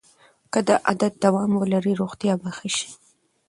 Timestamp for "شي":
2.77-2.89